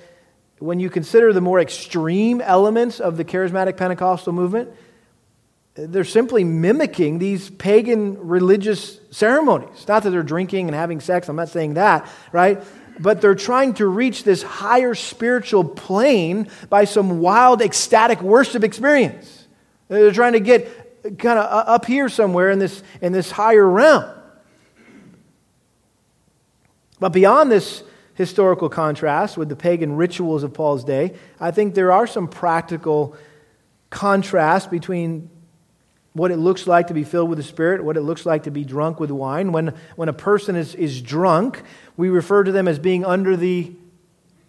[0.59, 4.69] when you consider the more extreme elements of the charismatic Pentecostal movement,
[5.75, 9.85] they're simply mimicking these pagan religious ceremonies.
[9.87, 12.63] Not that they're drinking and having sex, I'm not saying that, right?
[12.97, 19.47] But they're trying to reach this higher spiritual plane by some wild, ecstatic worship experience.
[19.89, 24.05] They're trying to get kind of up here somewhere in this, in this higher realm.
[27.01, 27.83] But beyond this
[28.13, 33.17] historical contrast with the pagan rituals of Paul's day, I think there are some practical
[33.89, 35.29] contrasts between
[36.15, 38.51] what it looks like to be filled with the Spirit, what it looks like to
[38.51, 39.51] be drunk with wine.
[39.51, 41.61] When, when a person is, is drunk,
[41.97, 43.73] we refer to them as being under the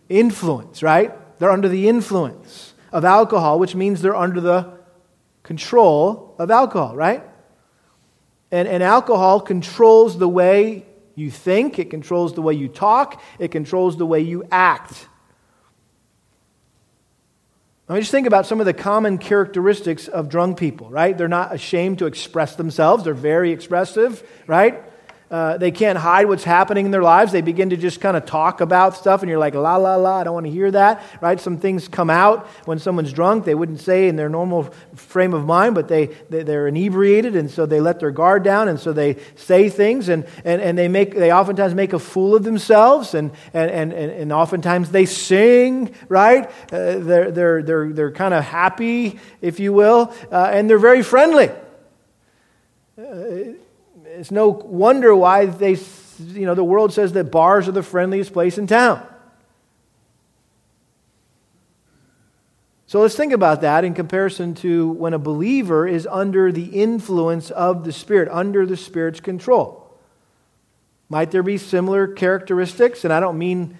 [0.08, 1.12] influence, right?
[1.40, 4.74] They're under the influence of alcohol, which means they're under the
[5.42, 7.24] control of alcohol, right?
[8.52, 13.50] And, and alcohol controls the way you think, it controls the way you talk, it
[13.50, 15.08] controls the way you act.
[17.88, 21.16] I mean, just think about some of the common characteristics of drunk people, right?
[21.16, 23.04] They're not ashamed to express themselves.
[23.04, 24.82] They're very expressive, right?
[25.28, 27.32] Uh, they can't hide what's happening in their lives.
[27.32, 30.20] They begin to just kind of talk about stuff, and you're like, la, la, la,
[30.20, 31.40] I don't want to hear that, right?
[31.40, 33.44] Some things come out when someone's drunk.
[33.44, 37.50] They wouldn't say in their normal frame of mind, but they, they, are inebriated, and
[37.50, 40.86] so they let their guard down, and so they say things, and, and, and they,
[40.86, 45.92] make, they oftentimes make a fool of themselves, and, and, and, and oftentimes they sing,
[46.08, 46.46] right?
[46.72, 51.02] Uh, they're, they're, they're, they're kind of happy, if you will, uh, and they're very
[51.02, 51.50] friendly.
[54.16, 55.76] It's no wonder why they,
[56.18, 59.06] you know, the world says that bars are the friendliest place in town.
[62.88, 67.50] So let's think about that in comparison to when a believer is under the influence
[67.50, 69.82] of the Spirit, under the Spirit's control.
[71.08, 73.04] Might there be similar characteristics?
[73.04, 73.78] And I don't mean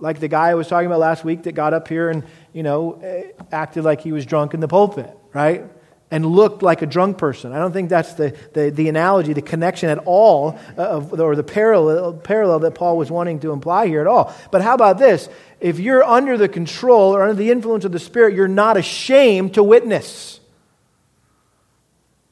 [0.00, 2.62] like the guy I was talking about last week that got up here and, you
[2.62, 5.64] know, eh, acted like he was drunk in the pulpit, right?
[6.10, 7.52] And looked like a drunk person.
[7.52, 11.34] I don't think that's the, the, the analogy, the connection at all, uh, of, or
[11.34, 14.34] the parallel, parallel that Paul was wanting to imply here at all.
[14.52, 15.28] But how about this?
[15.60, 19.54] If you're under the control or under the influence of the Spirit, you're not ashamed
[19.54, 20.38] to witness.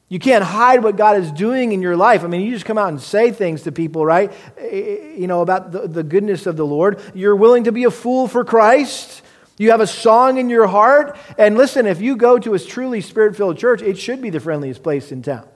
[0.07, 2.23] You can't hide what God is doing in your life.
[2.23, 4.31] I mean, you just come out and say things to people, right?
[4.57, 7.01] Eh, eh, you know, about the, the goodness of the Lord.
[7.15, 9.23] You're willing to be a fool for Christ.
[9.57, 11.17] You have a song in your heart.
[11.37, 14.39] And listen, if you go to a truly spirit filled church, it should be the
[14.39, 15.47] friendliest place in town.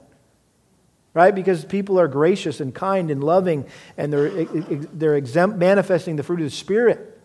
[1.12, 1.34] Right?
[1.34, 6.40] Because people are gracious and kind and loving, and they're, they're exempt, manifesting the fruit
[6.40, 7.20] of the Spirit.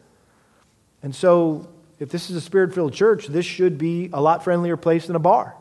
[1.03, 4.75] And so, if this is a spirit filled church, this should be a lot friendlier
[4.75, 5.55] place than a bar.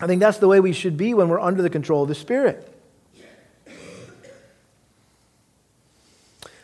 [0.00, 2.14] I think that's the way we should be when we're under the control of the
[2.14, 2.69] Spirit.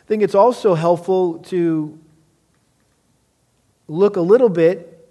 [0.07, 1.99] I think it's also helpful to
[3.89, 5.05] look a little bit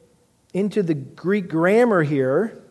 [0.54, 2.62] into the Greek grammar here,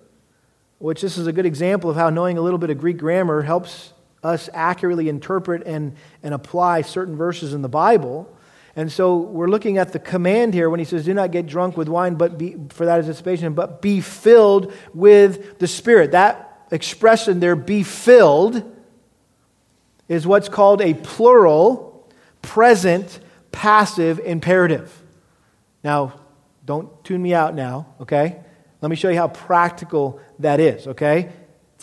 [0.80, 3.44] which this is a good example of how knowing a little bit of Greek grammar
[3.44, 8.36] helps us accurately interpret and, and apply certain verses in the Bible.
[8.76, 11.78] And so we're looking at the command here when he says, Do not get drunk
[11.78, 16.14] with wine, but be, for that is dissipation, but be filled with the Spirit.
[16.14, 18.64] That expression there, be filled,
[20.10, 21.95] is what's called a plural
[22.46, 23.20] present
[23.52, 25.02] passive imperative.
[25.84, 26.14] Now,
[26.64, 28.40] don't tune me out now, okay?
[28.82, 31.32] Let me show you how practical that is, okay?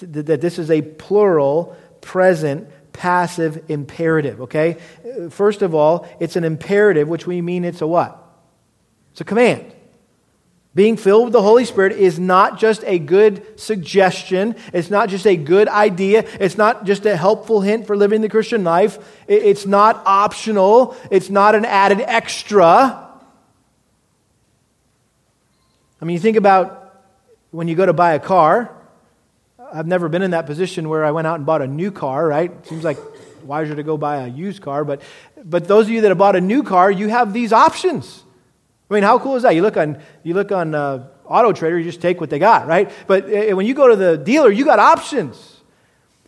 [0.00, 4.76] That this is a plural present passive imperative, okay?
[5.04, 8.18] Uh, first of all, it's an imperative, which we mean it's a what?
[9.10, 9.72] It's a command.
[10.74, 14.56] Being filled with the Holy Spirit is not just a good suggestion.
[14.72, 16.24] It's not just a good idea.
[16.40, 18.98] It's not just a helpful hint for living the Christian life.
[19.28, 20.96] It's not optional.
[21.10, 23.06] It's not an added extra.
[26.00, 27.04] I mean, you think about
[27.50, 28.74] when you go to buy a car.
[29.74, 32.26] I've never been in that position where I went out and bought a new car,
[32.26, 32.66] right?
[32.66, 32.96] Seems like
[33.44, 34.86] wiser to go buy a used car.
[34.86, 35.02] But,
[35.44, 38.24] but those of you that have bought a new car, you have these options.
[38.92, 39.54] I mean, how cool is that?
[39.54, 42.66] You look on, you look on uh, Auto Trader, you just take what they got,
[42.66, 42.92] right?
[43.06, 45.62] But uh, when you go to the dealer, you got options.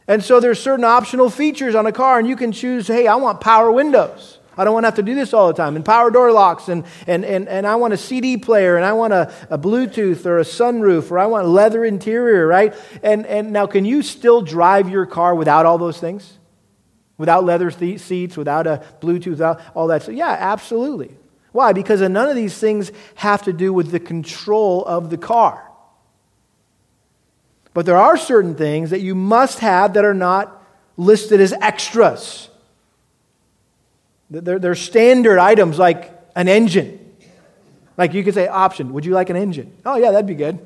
[0.09, 3.17] And so there's certain optional features on a car, and you can choose, hey, I
[3.17, 4.39] want power windows.
[4.57, 5.77] I don't want to have to do this all the time.
[5.77, 8.95] And power door locks, and, and, and, and I want a CD player, and I
[8.95, 12.75] want a, a Bluetooth or a sunroof, or I want leather interior, right?
[13.03, 16.39] And, and now, can you still drive your car without all those things?
[17.19, 20.03] Without leather seats, without a Bluetooth, without all that?
[20.03, 21.15] So, yeah, absolutely.
[21.55, 21.73] Why?
[21.73, 25.71] Because none of these things have to do with the control of the car.
[27.73, 30.61] But there are certain things that you must have that are not
[30.97, 32.49] listed as extras.
[34.31, 36.99] They're, they're standard items like an engine.
[37.97, 39.77] Like you could say, option, would you like an engine?
[39.87, 40.59] Oh, yeah, that'd be good.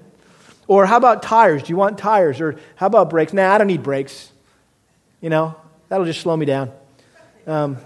[0.69, 1.65] Or how about tires?
[1.65, 2.41] Do you want tires?
[2.41, 3.35] Or how about brakes?
[3.35, 4.33] Nah, I don't need brakes.
[5.21, 5.55] You know,
[5.91, 6.73] that'll just slow me down.
[7.47, 7.77] Um,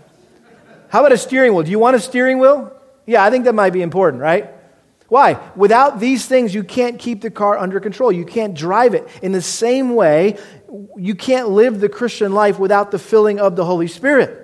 [0.89, 1.65] how about a steering wheel?
[1.65, 2.79] Do you want a steering wheel?
[3.07, 4.51] Yeah, I think that might be important, right?
[5.09, 5.39] Why?
[5.57, 8.11] Without these things, you can't keep the car under control.
[8.11, 9.07] You can't drive it.
[9.21, 10.39] In the same way,
[10.97, 14.39] you can't live the Christian life without the filling of the Holy Spirit.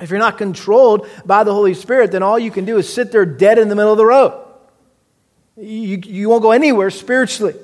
[0.00, 3.12] If you're not controlled by the Holy Spirit, then all you can do is sit
[3.12, 4.42] there dead in the middle of the road.
[5.56, 7.54] You, you won't go anywhere spiritually.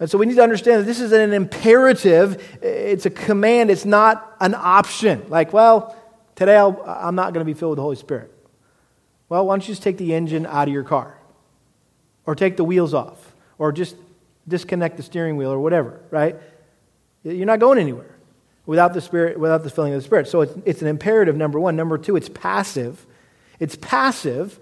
[0.00, 3.84] And so we need to understand that this is an imperative, it's a command, it's
[3.84, 5.24] not an option.
[5.28, 5.96] Like, well,
[6.34, 8.32] today i am not going to be filled with the Holy Spirit.
[9.28, 11.18] Well, why don't you just take the engine out of your car?
[12.26, 13.34] Or take the wheels off?
[13.58, 13.96] Or just
[14.46, 16.36] disconnect the steering wheel or whatever, right?
[17.24, 18.18] You're not going anywhere
[18.68, 21.58] without the spirit without the filling of the spirit so it's, it's an imperative number
[21.58, 23.06] one number two it's passive
[23.58, 24.60] it's passive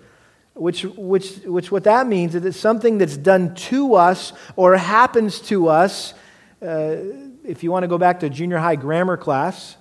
[0.54, 5.40] which, which, which what that means is it's something that's done to us or happens
[5.40, 6.14] to us
[6.62, 6.96] uh,
[7.44, 9.75] if you want to go back to junior high grammar class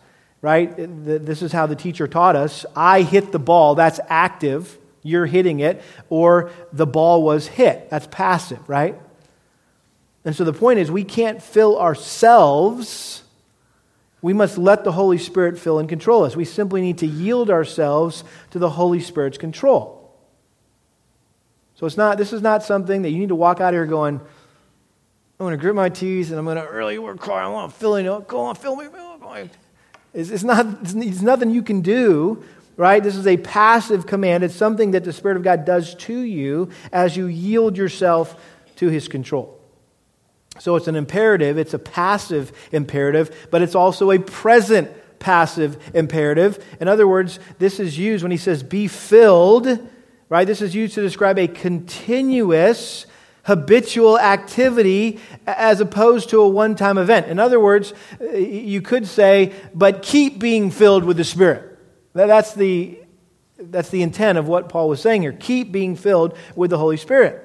[0.46, 0.76] right?
[0.78, 2.68] This is how the teacher taught us.
[2.76, 8.08] I hit the ball, that's active, you're hitting it, or the ball was hit, that's
[8.12, 8.96] passive, right?
[10.24, 13.24] And so the point is, we can't fill ourselves.
[14.22, 16.36] We must let the Holy Spirit fill and control us.
[16.36, 20.16] We simply need to yield ourselves to the Holy Spirit's control.
[21.74, 24.20] So it's not, this is not something that you need to walk out here going,
[24.20, 24.24] I'm
[25.40, 27.44] going to grit my teeth and I'm going to really work hard.
[27.44, 28.28] I want to fill it up.
[28.28, 28.86] Go on, fill me.
[30.16, 32.44] It's, it's, not, it's nothing you can do,
[32.78, 33.04] right?
[33.04, 34.44] This is a passive command.
[34.44, 38.42] It's something that the Spirit of God does to you as you yield yourself
[38.78, 39.60] to His control.
[40.60, 44.90] So it's an imperative, it's a passive imperative, but it's also a present
[45.20, 46.64] passive imperative.
[46.80, 49.68] In other words, this is used when he says be filled,
[50.30, 50.48] right?
[50.48, 53.06] This is used to describe a continuous
[53.46, 57.28] habitual activity as opposed to a one time event.
[57.28, 57.94] In other words,
[58.34, 61.78] you could say, but keep being filled with the Spirit.
[62.14, 63.00] That's the,
[63.58, 65.34] that's the intent of what Paul was saying here.
[65.34, 67.45] Keep being filled with the Holy Spirit.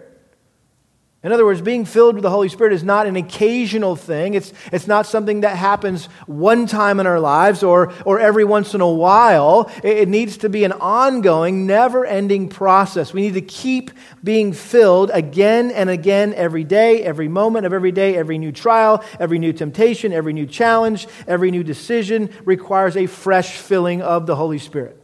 [1.23, 4.33] In other words, being filled with the Holy Spirit is not an occasional thing.
[4.33, 8.73] It's, it's not something that happens one time in our lives or, or every once
[8.73, 9.71] in a while.
[9.85, 13.13] It, it needs to be an ongoing, never ending process.
[13.13, 13.91] We need to keep
[14.25, 19.05] being filled again and again every day, every moment of every day, every new trial,
[19.19, 24.37] every new temptation, every new challenge, every new decision requires a fresh filling of the
[24.37, 24.97] Holy Spirit.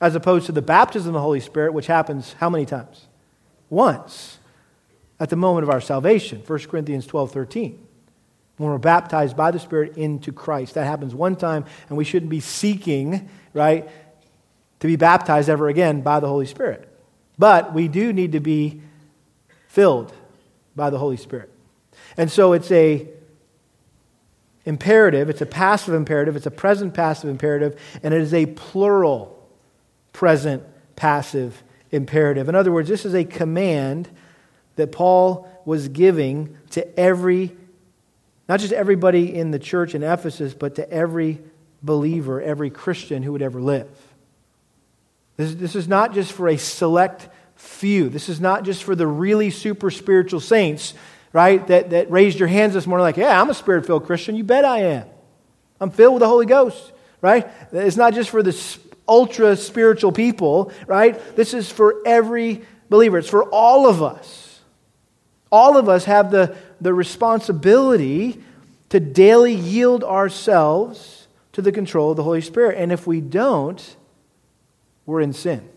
[0.00, 3.07] As opposed to the baptism of the Holy Spirit, which happens how many times?
[3.70, 4.38] Once
[5.20, 7.86] at the moment of our salvation 1 corinthians 12 13
[8.58, 10.74] when we're baptized by the spirit into christ.
[10.74, 13.88] That happens one time and we shouldn't be seeking right
[14.80, 16.88] to be baptized ever again by the holy spirit.
[17.38, 18.82] But we do need to be
[19.68, 20.12] filled
[20.74, 21.50] by the holy spirit.
[22.16, 23.08] And so it's a
[24.64, 29.48] imperative it's a passive imperative it's a present passive imperative and it is a plural
[30.12, 30.62] present
[30.94, 32.48] passive imperative.
[32.48, 34.08] In other words, this is a command
[34.76, 37.56] that Paul was giving to every,
[38.48, 41.40] not just everybody in the church in Ephesus, but to every
[41.82, 43.88] believer, every Christian who would ever live.
[45.36, 48.08] This, this is not just for a select few.
[48.08, 50.94] This is not just for the really super spiritual saints,
[51.32, 54.36] right, that, that raised your hands this morning like, yeah, I'm a spirit filled Christian.
[54.36, 55.06] You bet I am.
[55.80, 57.48] I'm filled with the Holy Ghost, right?
[57.72, 58.52] It's not just for the
[59.08, 61.18] ultra spiritual people, right?
[61.36, 64.60] This is for every believer, it's for all of us.
[65.50, 68.42] All of us have the, the responsibility
[68.90, 72.78] to daily yield ourselves to the control of the Holy Spirit.
[72.78, 73.96] And if we don't,
[75.06, 75.68] we're in sin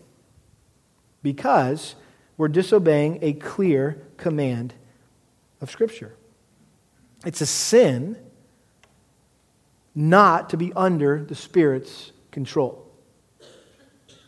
[1.22, 1.94] because
[2.36, 4.74] we're disobeying a clear command
[5.60, 6.14] of Scripture.
[7.24, 8.16] It's a sin
[9.94, 12.91] not to be under the Spirit's control.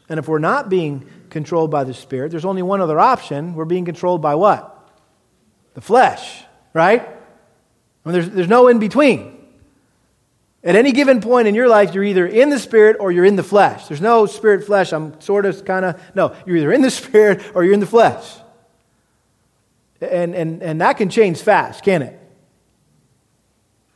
[0.09, 3.55] And if we're not being controlled by the Spirit, there's only one other option.
[3.55, 4.71] We're being controlled by what?
[5.75, 7.09] The flesh, right?
[8.05, 9.35] There's, there's no in between.
[10.63, 13.37] At any given point in your life, you're either in the Spirit or you're in
[13.37, 13.87] the flesh.
[13.87, 14.93] There's no spirit flesh.
[14.93, 17.87] I'm sort of kind of, no, you're either in the Spirit or you're in the
[17.87, 18.37] flesh.
[20.01, 22.19] And, and, and that can change fast, can it?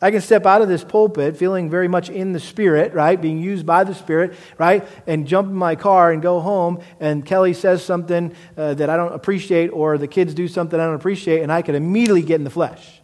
[0.00, 3.20] I can step out of this pulpit feeling very much in the Spirit, right?
[3.20, 4.86] Being used by the Spirit, right?
[5.08, 8.96] And jump in my car and go home, and Kelly says something uh, that I
[8.96, 12.36] don't appreciate, or the kids do something I don't appreciate, and I could immediately get
[12.36, 13.00] in the flesh.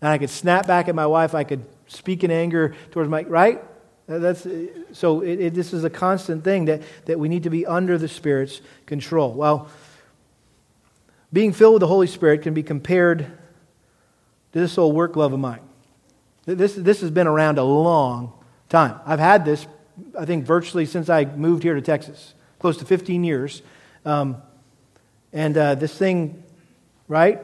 [0.00, 1.34] And I could snap back at my wife.
[1.34, 3.62] I could speak in anger towards my, right?
[4.06, 4.46] That's,
[4.92, 7.96] so it, it, this is a constant thing that, that we need to be under
[7.96, 9.32] the Spirit's control.
[9.32, 9.68] Well,
[11.32, 13.18] being filled with the Holy Spirit can be compared
[14.52, 15.60] to this old work love of mine.
[16.46, 18.32] This, this has been around a long
[18.68, 19.00] time.
[19.06, 19.66] I've had this,
[20.18, 23.62] I think, virtually since I moved here to Texas, close to 15 years.
[24.04, 24.42] Um,
[25.32, 26.42] and uh, this thing,
[27.08, 27.40] right,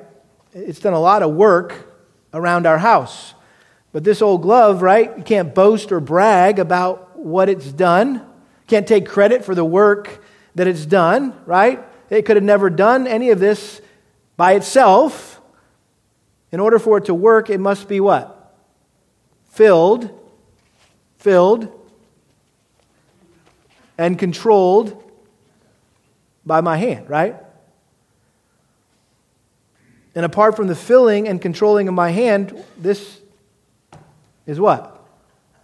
[0.53, 1.87] it's done a lot of work
[2.35, 3.35] around our house.
[3.93, 8.27] But this old glove, right, you can't boast or brag about what it's done.
[8.67, 10.23] Can't take credit for the work
[10.55, 11.83] that it's done, right?
[12.11, 13.81] It could have never done any of this
[14.37, 15.41] by itself.
[16.53, 18.40] In order for it to work, it must be what?
[19.51, 20.09] Filled,
[21.19, 21.69] filled,
[23.99, 24.97] and controlled
[26.47, 27.37] by my hand, right?
[30.15, 33.21] And apart from the filling and controlling of my hand, this
[34.47, 35.07] is what?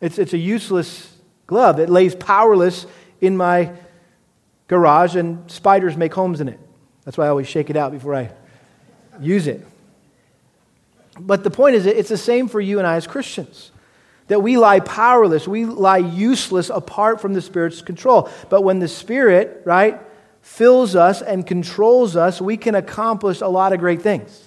[0.01, 1.13] It's, it's a useless
[1.47, 1.81] glove.
[1.81, 2.87] It lays powerless
[3.21, 3.73] in my
[4.69, 6.61] garage, and spiders make homes in it.
[7.05, 8.31] That's why I always shake it out before I
[9.21, 9.65] use it.
[11.19, 13.71] But the point is, it's the same for you and I as Christians
[14.29, 18.29] that we lie powerless, we lie useless apart from the Spirit's control.
[18.49, 20.01] But when the Spirit, right,
[20.43, 24.43] fills us and controls us, we can accomplish a lot of great things.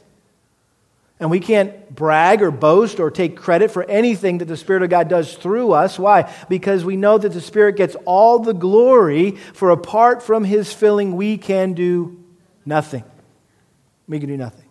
[1.20, 4.90] And we can't brag or boast or take credit for anything that the Spirit of
[4.90, 6.00] God does through us.
[6.00, 6.34] Why?
[6.48, 11.18] Because we know that the Spirit gets all the glory, for apart from His filling,
[11.18, 12.24] we can do
[12.66, 13.04] nothing.
[14.08, 14.66] We can do nothing.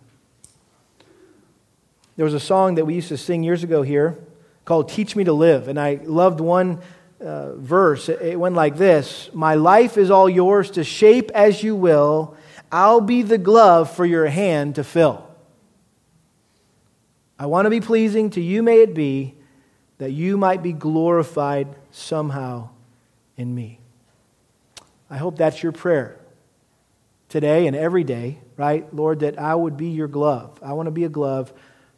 [2.15, 4.17] There was a song that we used to sing years ago here
[4.69, 5.67] called Teach Me to Live.
[5.67, 6.79] And I loved one
[7.19, 8.07] uh, verse.
[8.07, 12.37] It went like this My life is all yours to shape as you will.
[12.71, 15.27] I'll be the glove for your hand to fill.
[17.39, 19.33] I want to be pleasing to you, may it be,
[19.97, 22.69] that you might be glorified somehow
[23.37, 23.79] in me.
[25.09, 26.19] I hope that's your prayer
[27.27, 28.93] today and every day, right?
[28.93, 30.59] Lord, that I would be your glove.
[30.61, 31.51] I want to be a glove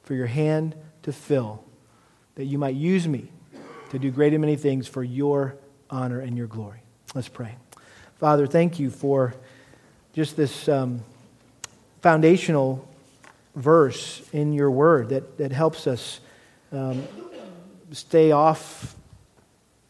[0.04, 1.66] for your hand to fill,
[2.36, 3.32] that you might use me
[3.90, 5.56] to do great and many things for your
[5.90, 6.82] honor and your glory.
[7.14, 7.56] Let's pray.
[8.20, 9.34] Father, thank you for
[10.14, 11.02] just this um,
[12.02, 12.88] foundational
[13.56, 16.20] verse in your word that, that helps us
[16.72, 17.04] um,
[17.92, 18.96] stay off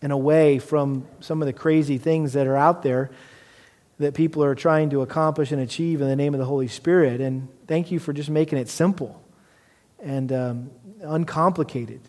[0.02, 3.12] and away from some of the crazy things that are out there
[4.00, 7.22] that people are trying to accomplish and achieve in the name of the Holy Spirit.
[7.22, 9.22] And thank you for just making it simple
[10.00, 10.72] and um,
[11.02, 12.02] uncomplicated,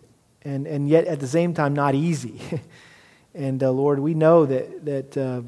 [0.44, 2.40] and, and yet at the same time not easy.
[3.34, 5.42] and uh, Lord, we know that, that uh,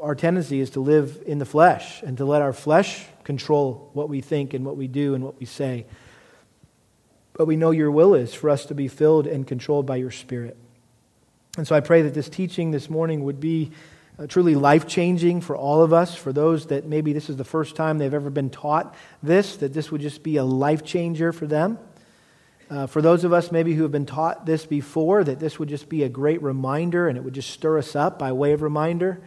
[0.00, 4.08] our tendency is to live in the flesh and to let our flesh control what
[4.08, 5.86] we think and what we do and what we say.
[7.32, 10.10] But we know your will is for us to be filled and controlled by your
[10.10, 10.56] Spirit.
[11.56, 13.72] And so I pray that this teaching this morning would be
[14.18, 17.44] uh, truly life changing for all of us, for those that maybe this is the
[17.44, 21.32] first time they've ever been taught this, that this would just be a life changer
[21.32, 21.78] for them.
[22.68, 25.68] Uh, for those of us maybe who have been taught this before, that this would
[25.68, 28.62] just be a great reminder and it would just stir us up by way of
[28.62, 29.20] reminder,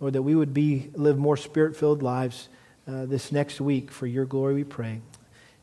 [0.00, 2.48] or that we would be live more spirit filled lives
[2.88, 3.90] uh, this next week.
[3.92, 5.00] For your glory, we pray.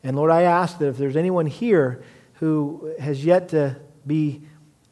[0.02, 2.02] And Lord, I ask that if there's anyone here
[2.34, 3.76] who has yet to
[4.06, 4.42] be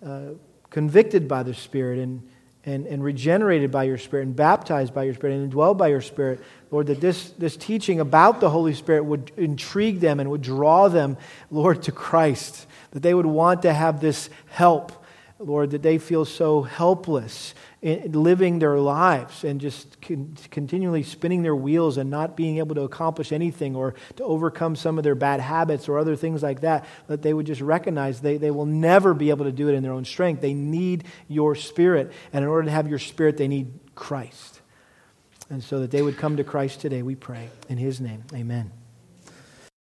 [0.05, 0.31] uh,
[0.71, 2.29] convicted by the Spirit and,
[2.67, 6.01] and, and regenerated by your Spirit and baptized by your Spirit and indwelled by your
[6.01, 6.41] Spirit,
[6.71, 10.89] Lord, that this, this teaching about the Holy Spirit would intrigue them and would draw
[10.89, 11.17] them,
[11.51, 12.67] Lord, to Christ.
[12.93, 14.93] That they would want to have this help,
[15.39, 17.55] Lord, that they feel so helpless
[17.85, 22.81] living their lives and just con- continually spinning their wheels and not being able to
[22.81, 26.87] accomplish anything or to overcome some of their bad habits or other things like that,
[27.09, 29.83] that they would just recognize they, they will never be able to do it in
[29.83, 30.41] their own strength.
[30.41, 32.11] They need your spirit.
[32.33, 34.63] And in order to have your spirit, they need Christ.
[35.51, 37.51] And so that they would come to Christ today, we pray.
[37.69, 38.73] In his name, amen.